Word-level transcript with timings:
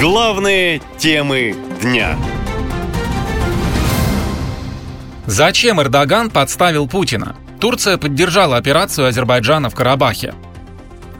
Главные 0.00 0.82
темы 0.98 1.54
дня. 1.80 2.18
Зачем 5.26 5.80
Эрдоган 5.80 6.30
подставил 6.30 6.88
Путина? 6.88 7.36
Турция 7.60 7.96
поддержала 7.96 8.56
операцию 8.56 9.06
Азербайджана 9.06 9.70
в 9.70 9.74
Карабахе. 9.74 10.34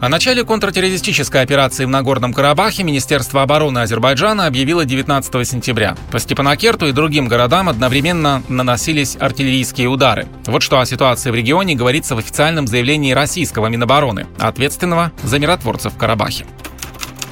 О 0.00 0.08
начале 0.08 0.44
контртеррористической 0.44 1.40
операции 1.40 1.84
в 1.84 1.88
Нагорном 1.88 2.34
Карабахе 2.34 2.82
Министерство 2.82 3.42
обороны 3.42 3.78
Азербайджана 3.78 4.46
объявило 4.46 4.84
19 4.84 5.48
сентября. 5.48 5.96
По 6.10 6.18
Степанакерту 6.18 6.88
и 6.88 6.92
другим 6.92 7.28
городам 7.28 7.68
одновременно 7.68 8.42
наносились 8.48 9.16
артиллерийские 9.18 9.86
удары. 9.86 10.26
Вот 10.46 10.62
что 10.62 10.80
о 10.80 10.84
ситуации 10.84 11.30
в 11.30 11.34
регионе 11.34 11.76
говорится 11.76 12.16
в 12.16 12.18
официальном 12.18 12.66
заявлении 12.66 13.12
российского 13.12 13.68
Минобороны, 13.68 14.26
ответственного 14.38 15.12
за 15.22 15.38
миротворцев 15.38 15.94
в 15.94 15.96
Карабахе. 15.96 16.44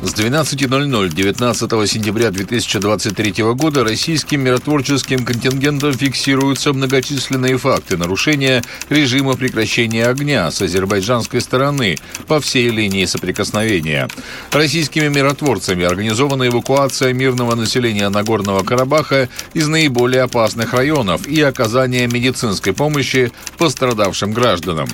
С 0.03 0.15
12.00 0.15 1.15
19 1.15 1.89
сентября 1.89 2.33
2023 2.33 3.45
года 3.55 3.85
российским 3.85 4.41
миротворческим 4.41 5.25
контингентом 5.25 5.93
фиксируются 5.93 6.73
многочисленные 6.73 7.57
факты 7.57 7.97
нарушения 7.97 8.65
режима 8.89 9.37
прекращения 9.37 10.09
огня 10.09 10.51
с 10.51 10.61
азербайджанской 10.61 11.41
стороны 11.41 11.99
по 12.27 12.41
всей 12.41 12.71
линии 12.71 13.05
соприкосновения. 13.05 14.09
Российскими 14.51 15.07
миротворцами 15.07 15.85
организована 15.85 16.49
эвакуация 16.49 17.13
мирного 17.13 17.55
населения 17.55 18.09
Нагорного 18.09 18.65
Карабаха 18.65 19.29
из 19.55 19.69
наиболее 19.69 20.23
опасных 20.23 20.73
районов 20.73 21.29
и 21.29 21.41
оказание 21.43 22.09
медицинской 22.09 22.73
помощи 22.73 23.31
пострадавшим 23.57 24.33
гражданам. 24.33 24.89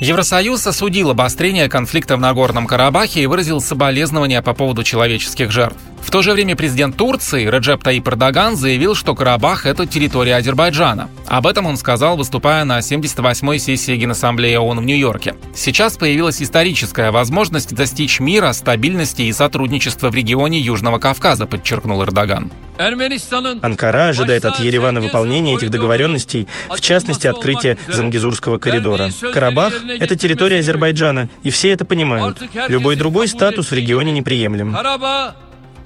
Евросоюз 0.00 0.66
осудил 0.66 1.10
обострение 1.10 1.68
конфликта 1.68 2.16
в 2.16 2.20
Нагорном 2.20 2.66
Карабахе 2.66 3.22
и 3.22 3.26
выразил 3.26 3.60
соболезнования 3.60 4.42
по 4.42 4.52
поводу 4.52 4.84
человеческих 4.84 5.50
жертв. 5.50 5.78
В 6.06 6.10
то 6.12 6.22
же 6.22 6.32
время 6.32 6.54
президент 6.54 6.96
Турции 6.96 7.50
Реджеп 7.50 7.82
Таип 7.82 8.06
Эрдоган 8.06 8.54
заявил, 8.54 8.94
что 8.94 9.16
Карабах– 9.16 9.66
это 9.66 9.86
территория 9.86 10.36
Азербайджана. 10.36 11.10
Об 11.26 11.48
этом 11.48 11.66
он 11.66 11.76
сказал, 11.76 12.16
выступая 12.16 12.62
на 12.62 12.78
78-й 12.78 13.58
сессии 13.58 13.96
Генассамблеи 13.96 14.54
ООН 14.54 14.78
в 14.78 14.84
Нью-Йорке. 14.84 15.34
Сейчас 15.52 15.96
появилась 15.96 16.40
историческая 16.40 17.10
возможность 17.10 17.74
достичь 17.74 18.20
мира, 18.20 18.52
стабильности 18.52 19.22
и 19.22 19.32
сотрудничества 19.32 20.08
в 20.10 20.14
регионе 20.14 20.60
Южного 20.60 21.00
Кавказа, 21.00 21.44
подчеркнул 21.44 22.00
Эрдоган. 22.04 22.52
Анкара 23.62 24.08
ожидает 24.08 24.44
от 24.44 24.60
Еревана 24.60 25.00
выполнения 25.00 25.56
этих 25.56 25.70
договоренностей, 25.70 26.46
в 26.68 26.80
частности, 26.80 27.26
открытия 27.26 27.78
Зангизурского 27.88 28.58
коридора. 28.58 29.10
Карабах— 29.34 29.72
это 29.98 30.14
территория 30.14 30.60
Азербайджана, 30.60 31.28
и 31.42 31.50
все 31.50 31.72
это 31.72 31.84
понимают. 31.84 32.40
Любой 32.68 32.94
другой 32.94 33.26
статус 33.26 33.72
в 33.72 33.72
регионе 33.72 34.12
неприемлем. 34.12 34.76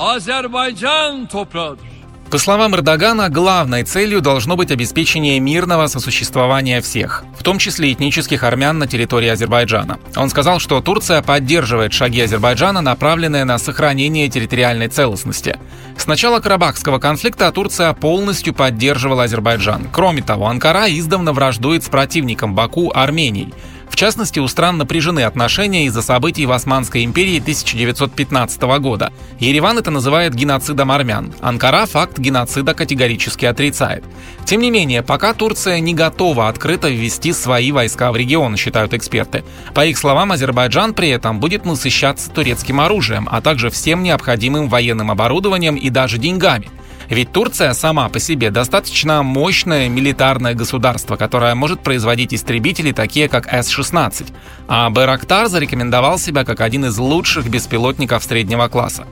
Азербайджан 0.01 1.27
toprağıdır. 1.27 1.85
По 2.31 2.39
словам 2.39 2.75
Эрдогана, 2.75 3.29
главной 3.29 3.83
целью 3.83 4.23
должно 4.23 4.57
быть 4.57 4.71
обеспечение 4.71 5.41
мирного 5.41 5.89
сосуществования 5.89 6.81
всех, 6.81 7.25
в 7.39 7.43
том 7.43 7.59
числе 7.59 7.93
этнических 7.93 8.45
армян 8.45 8.79
на 8.79 8.87
территории 8.87 9.29
Азербайджана. 9.29 9.99
Он 10.17 10.31
сказал, 10.31 10.59
что 10.61 10.81
Турция 10.81 11.23
поддерживает 11.23 11.93
шаги 11.93 12.23
Азербайджана, 12.23 12.81
направленные 12.81 13.45
на 13.45 13.59
сохранение 13.59 14.29
территориальной 14.29 14.89
целостности. 14.89 15.59
С 15.99 16.07
начала 16.07 16.41
Карабахского 16.41 16.99
конфликта 16.99 17.51
Турция 17.53 17.93
полностью 17.93 18.55
поддерживала 18.55 19.25
Азербайджан. 19.25 19.89
Кроме 19.93 20.23
того, 20.23 20.47
Анкара 20.47 20.87
издавна 20.89 21.33
враждует 21.33 21.85
с 21.85 21.89
противником 21.89 22.55
Баку 22.55 22.93
Арменией. 22.95 23.53
В 23.91 23.97
частности, 23.97 24.39
у 24.39 24.49
стран 24.49 24.79
напряжены 24.79 25.25
отношения 25.25 25.85
из-за 25.87 26.01
событий 26.01 26.47
в 26.47 26.53
Османской 26.53 27.05
империи 27.05 27.39
1915 27.39 28.63
года. 28.79 29.13
Ереван 29.39 29.77
это 29.79 29.91
называет 29.91 30.35
геноцидом 30.35 30.91
армян. 30.91 31.35
Анкара 31.41 31.85
факт 31.85 32.19
геноцида 32.19 32.73
категорически 32.73 33.45
отрицает. 33.45 34.05
Тем 34.47 34.63
не 34.63 34.71
менее, 34.71 35.03
пока 35.03 35.35
Турция 35.35 35.81
не 35.81 35.93
готова 35.93 36.49
открыто 36.49 36.89
ввести 36.89 37.33
свои 37.33 37.73
войска 37.73 38.11
в 38.13 38.17
регион, 38.17 38.57
считают 38.57 38.95
эксперты. 38.95 39.45
По 39.75 39.85
их 39.85 39.99
словам, 39.99 40.33
Азербайджан 40.33 40.95
при 40.95 41.11
этом 41.11 41.41
будет 41.41 41.67
насыщаться 41.67 42.31
турецким 42.31 42.81
оружием, 42.81 43.29
а 43.31 43.43
также 43.43 43.71
всем 43.71 44.03
необходимым 44.03 44.69
военным 44.69 45.11
оборудованием 45.11 45.75
и 45.75 45.91
даже 45.91 46.17
деньгами. 46.17 46.71
Ведь 47.11 47.33
Турция 47.33 47.73
сама 47.75 48.09
по 48.09 48.21
себе 48.21 48.53
достаточно 48.53 49.25
мощное 49.25 49.89
милитарное 49.89 50.55
государство, 50.55 51.17
которое 51.17 51.57
может 51.57 51.83
производить 51.83 52.33
истребители, 52.33 52.93
такие 52.93 53.29
как 53.29 53.53
С-16. 53.53 54.33
А 54.69 54.91
Байрактар 54.91 55.49
зарекомендовал 55.49 56.21
себя 56.21 56.45
как 56.45 56.61
один 56.61 56.85
из 56.85 56.97
лучших 56.99 57.49
беспилотников 57.49 58.23
среднего 58.23 58.69
класса. 58.69 59.07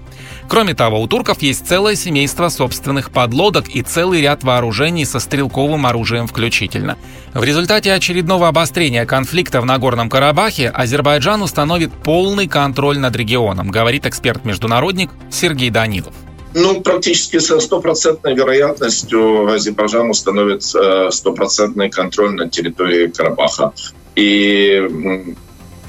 Кроме 0.48 0.75
того, 0.75 1.03
у 1.03 1.08
турков 1.08 1.42
есть 1.42 1.66
целое 1.66 1.97
семейство 1.97 2.48
собственных 2.50 3.10
подлодок 3.10 3.69
и 3.69 3.82
целый 3.82 4.22
ряд 4.22 4.44
вооружений 4.44 5.04
со 5.04 5.19
стрелковым 5.19 5.84
оружием 5.84 6.28
включительно. 6.28 6.97
В 7.34 7.42
результате 7.42 7.92
очередного 7.92 8.47
обострения 8.47 9.06
конфликта 9.06 9.60
в 9.60 9.66
Нагорном 9.66 10.08
Карабахе 10.08 10.69
Азербайджан 10.69 11.42
установит 11.42 11.92
полный 11.92 12.47
контроль 12.47 12.98
над 12.98 13.16
регионом, 13.16 13.70
говорит 13.72 14.06
эксперт-международник 14.06 15.10
Сергей 15.31 15.70
Данилов. 15.70 16.14
Ну, 16.54 16.81
практически 16.81 17.38
со 17.38 17.60
стопроцентной 17.60 18.34
вероятностью 18.34 19.47
Азербайджан 19.53 20.10
установит 20.10 20.62
э, 20.75 21.10
стопроцентный 21.10 21.91
контроль 21.91 22.34
на 22.34 22.48
территории 22.48 23.09
Карабаха. 23.09 23.72
И 24.16 24.82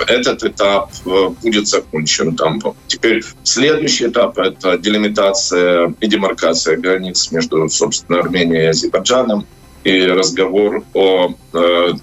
этот 0.08 0.44
этап 0.44 0.92
э, 1.06 1.30
будет 1.42 1.68
закончен. 1.68 2.36
Там. 2.36 2.60
Теперь 2.88 3.24
следующий 3.44 4.08
этап– 4.08 4.38
это 4.40 4.78
делимитация 4.78 5.94
и 6.00 6.08
демаркация 6.08 6.78
границ 6.78 7.32
между, 7.32 7.68
собственно, 7.70 8.20
Арменией 8.20 8.66
и 8.66 8.68
Азербайджаном 8.68 9.46
и 9.84 10.06
разговор 10.06 10.84
о 10.94 11.34
э, 11.54 11.94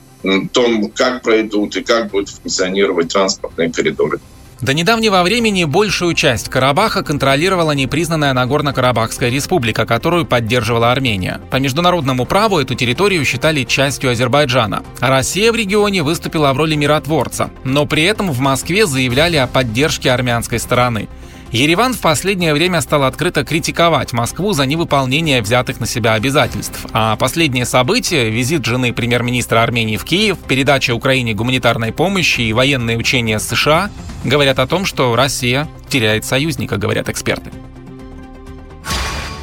том, 0.52 0.90
как 0.90 1.22
пройдут 1.22 1.76
и 1.76 1.82
как 1.82 2.10
будут 2.10 2.30
функционировать 2.30 3.12
транспортные 3.12 3.70
коридоры. 3.70 4.20
До 4.60 4.72
недавнего 4.72 5.22
времени 5.22 5.64
большую 5.64 6.14
часть 6.14 6.48
Карабаха 6.48 7.02
контролировала 7.02 7.72
непризнанная 7.72 8.32
Нагорно-Карабахская 8.32 9.28
республика, 9.28 9.84
которую 9.84 10.24
поддерживала 10.24 10.90
Армения. 10.90 11.42
По 11.50 11.56
международному 11.56 12.24
праву 12.24 12.58
эту 12.58 12.74
территорию 12.74 13.22
считали 13.26 13.64
частью 13.64 14.12
Азербайджана. 14.12 14.82
Россия 14.98 15.52
в 15.52 15.56
регионе 15.56 16.02
выступила 16.02 16.54
в 16.54 16.56
роли 16.56 16.74
миротворца, 16.74 17.50
но 17.64 17.84
при 17.84 18.04
этом 18.04 18.32
в 18.32 18.40
Москве 18.40 18.86
заявляли 18.86 19.36
о 19.36 19.46
поддержке 19.46 20.10
армянской 20.10 20.58
стороны. 20.58 21.08
Ереван 21.56 21.94
в 21.94 22.00
последнее 22.00 22.52
время 22.52 22.82
стал 22.82 23.04
открыто 23.04 23.42
критиковать 23.42 24.12
Москву 24.12 24.52
за 24.52 24.66
невыполнение 24.66 25.40
взятых 25.40 25.80
на 25.80 25.86
себя 25.86 26.12
обязательств. 26.12 26.84
А 26.92 27.16
последние 27.16 27.64
события– 27.64 28.28
визит 28.30 28.66
жены 28.66 28.92
премьер-министра 28.92 29.62
Армении 29.62 29.96
в 29.96 30.04
Киев, 30.04 30.36
передача 30.46 30.94
Украине 30.94 31.32
гуманитарной 31.32 31.92
помощи 31.92 32.42
и 32.42 32.52
военные 32.52 32.98
учения 32.98 33.38
США– 33.38 33.90
говорят 34.24 34.58
о 34.58 34.66
том, 34.66 34.84
что 34.84 35.16
Россия 35.16 35.66
теряет 35.88 36.26
союзника, 36.26 36.76
говорят 36.76 37.08
эксперты. 37.08 37.50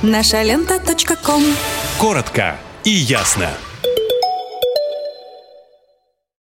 Наша 0.04 0.44
лента. 0.44 0.80
Коротко 1.98 2.58
и 2.84 2.92
ясно. 2.92 3.50